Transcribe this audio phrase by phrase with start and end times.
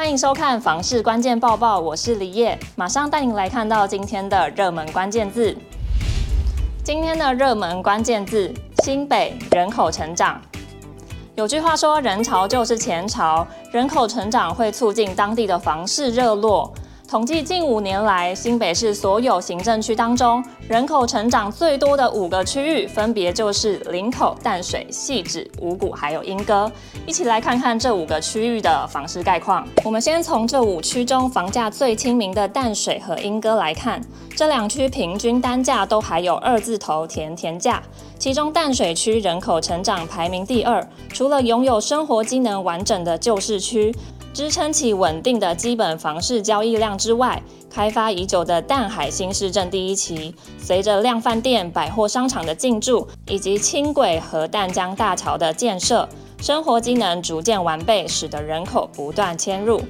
[0.00, 5.54] 欢迎收看房市关键报报，我是李烨，马上带您来看到今天的热门关键字。
[6.82, 8.50] 今天的热门关键字：
[8.82, 10.40] 新北人口成长。
[11.34, 16.72] 有句话说，人潮就是钱潮，人口成长会促进当地的房市热络。
[17.10, 26.70] 统计近五年来，新北市所有行政区当中，人口成长最多的五个区域，分别就是林口、淡水、汐止、五股，还有莺歌。
[27.08, 29.66] 一起来看看这五个区域的房市概况。
[29.84, 34.00] 我们先从这五区中房价最亲民的淡水和莺歌来看，
[34.36, 37.82] 这两区平均单价都还有二字头甜甜价。
[38.20, 43.92] 其中淡水区人口成长排名第二，除了拥有生活机能完整的旧市区。
[44.32, 56.08] 支撑起稳定的基本房市交易量之外，开发已久的淡海新市镇第一期，随着量贩店、百货商场的进驻，以及轻轨和淡江大桥的建设，
[56.40, 59.80] 生活机能逐渐完备，使得人口不断迁入。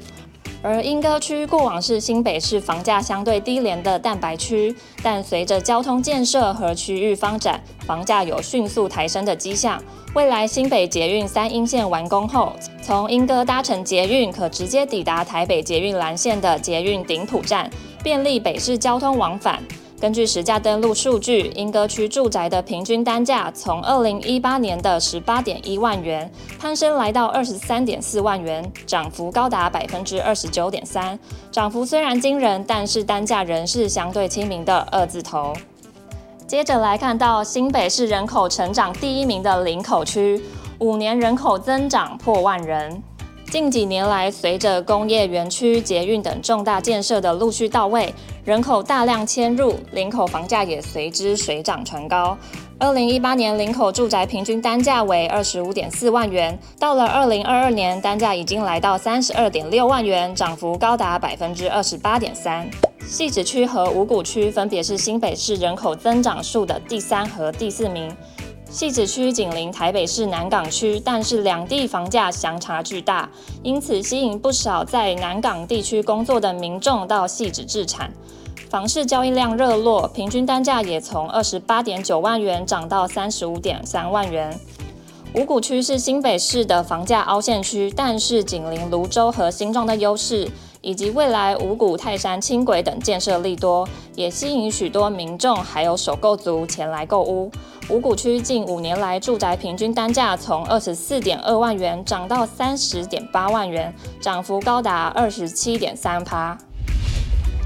[0.63, 9.83] 而莺歌区过往是新北市房价相对低廉的蛋白区，但随着交通建设和区域发展，房价有迅速抬升的迹象。
[10.15, 12.53] 未来新北捷运三莺线完工后，
[12.83, 17.71] 从莺歌搭乘捷运可直接抵达台北捷运蓝线的捷运顶埔站，
[18.03, 19.63] 便利北市交通往返。
[20.01, 31.19] 根据实价登录数据，莺歌区住宅的平均单价从二零一八年的十八点一万元攀升来到二十三点四万元，涨幅高达百分之二十九点三。
[31.53, 35.53] 涨幅虽然惊人，但是单价仍是相对亲民的二字头。
[36.47, 40.43] 接着来看到新北市人口成长第一名的林口区，
[40.79, 43.03] 五年人口增长破万人。
[43.51, 52.39] 近几年来，随着工业园区、捷运等重大建设的陆续到位，人口大量迁入，林口房价也随之水涨船高。
[52.79, 62.71] 二零一八年，林口住宅平均单价为二十五点四万元，到了二零二二年，单价已经来到三十二点六万元，涨幅高达百分之二十八点三。
[63.05, 68.15] 汐止区和五股区分别是新北市人口增长数的第三和第四名。
[68.73, 73.29] 汐止区紧邻台北市南港区，但是两地房价相差巨大，
[73.65, 78.13] 因此吸引不少在南港地区工作的民众到汐止置产，
[78.71, 84.57] 房市交易量热络，平均单价也从二十八点九万元涨到三十五点三万元。
[85.35, 90.49] 五股区是新北市的房价凹陷区，但是紧邻芦洲和新庄的优势。
[90.83, 97.51] 以及未来五股泰山轻轨等建设利多，也吸引许多民众还有首购族前来购屋。
[97.89, 106.57] 五股区近五年来住宅平均单价从二十四点二万元涨到三十点八万元，涨幅高达二十七点三趴。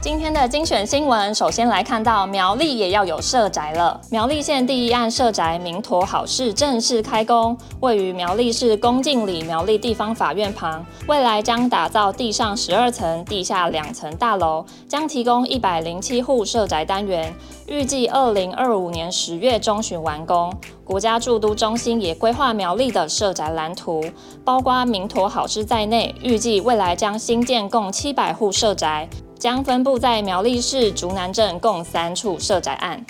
[0.05, 3.99] 今天的精选新闻，首先来看到苗栗也要有社宅了。
[4.11, 17.35] 苗栗县第一案社宅明陀好事正式开工，位于苗栗市公敬里苗栗地方法院旁，未来将打造地上十二层、地下两层大楼，将提供一百零七户社宅单元，
[17.67, 20.53] 预计二零二五年十月中旬完工。
[20.85, 24.05] 国家住都中心也规划苗栗的社宅蓝图，
[24.45, 29.09] 包括明陀好事在内，预计未来将新建共七百户社宅。
[29.44, 33.05] 将分布在苗栗市竹南镇共三处社宅案。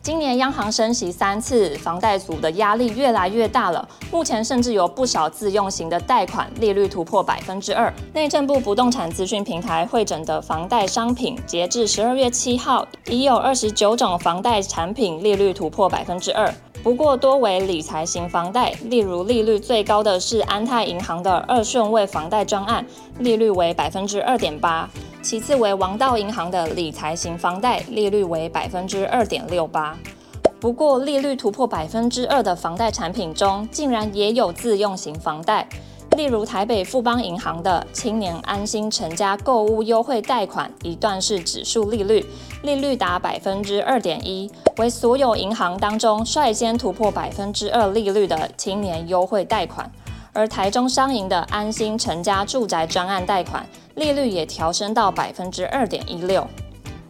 [0.00, 3.86] 今年央行升息三次，房贷族的压力越来越大了。
[4.10, 7.92] 目前甚至有不少自用型的贷款利率突破百分之二。
[8.14, 16.50] 内政部不动产资讯平台汇整的房贷商品，截至十二月七号，已有二十九种房贷产品利率突破百分之二。
[16.82, 22.86] 不过多为理财型房贷，例如利率最高的是安泰银行的二顺位房贷专案，
[23.18, 24.88] 利率为百分之二点八。
[25.24, 29.96] 其次为王道银行的理财型房贷，利率为百分之二点六八。
[30.60, 35.66] 不过，利率突破百分之二的房贷产品中，竟然也有自用型房贷，
[36.14, 42.26] 例如台北富邦银行的青年安心成家购屋优惠贷款，一段式指数利率，
[42.62, 49.90] 利率达百分之二点一，为所有银行当中率先突破百分之二利率的青年优惠贷款。
[50.34, 53.64] 而台中商银的安心成家住宅专案贷款
[53.94, 56.44] 利率也调升到百分之二点一六。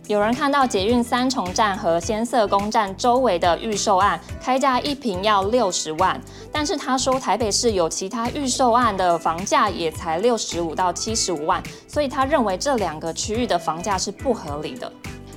[0.07, 6.21] 有人看到捷运三重站和先色宫站周围的预售案开价一坪要六十万，
[6.53, 14.93] 但是他说台北市有其他预售案的房价也才六十五到七十五万，所以他认为这两个区域的房价是不合理的。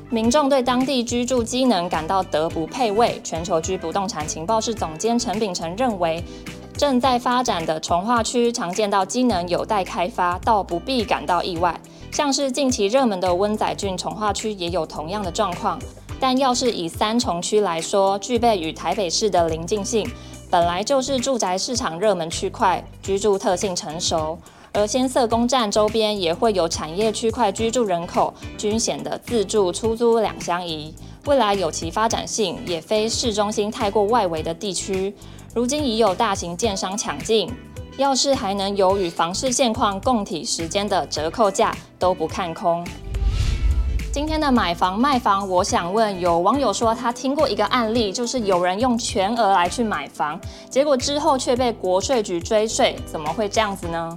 [0.09, 3.19] 民众对当地居住机能感到德不配位。
[3.23, 6.21] 全球居不动产情报室总监陈秉承认为。
[6.77, 11.75] 正在发展的重化区常见到机能有待开发，倒不必感到意外。
[12.11, 15.79] 像是近期热门的温仔郡重化区也有同样的状况。
[16.19, 20.07] 但要是以三重区来说，具备与台北市的邻近性，
[20.51, 24.37] 本来就是住宅市场热门区块，居住特性成熟。
[24.77, 30.93] 而先色宫站周边也会有产业区块居住人口，均显得自住、出租两相宜。
[31.25, 35.15] 未来有其发展性，也非市中心太过外围的地区。
[35.55, 37.49] 如今已有大型建商抢进，
[37.97, 42.85] 要是还能有与房市现况共体时间的折扣价，都不看空。
[44.13, 50.39] 今天的买房卖房，我想问，有网友说他听过一个案例，就是有人用全额来去买房，
[50.69, 54.15] 结果之后却被国税局追税，怎么会这样子呢？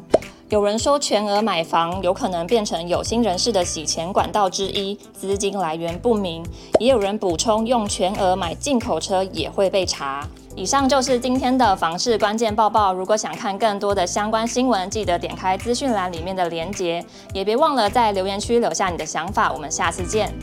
[0.51, 6.45] 有人说全额买房有可能变成有心人士的洗钱管道之一，资金来源不明。
[6.81, 10.27] 也有人补充，用全额买进口车也会被查。
[10.57, 12.93] 以上就是今天的房市关键报报。
[12.93, 19.53] 如果想看更多的相关新闻，记得点开资讯栏里面的链接，也别忘了在留言区留下你的想法。
[19.53, 20.35] 我们下次见。